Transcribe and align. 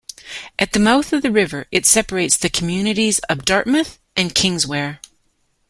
At 0.57 0.73
the 0.73 0.79
mouth 0.79 1.13
of 1.13 1.21
the 1.21 1.31
river, 1.31 1.67
it 1.71 1.85
separates 1.85 2.35
the 2.35 2.49
communities 2.49 3.19
of 3.29 3.45
Dartmouth 3.45 3.99
and 4.15 4.33
Kingswear. 4.33 4.99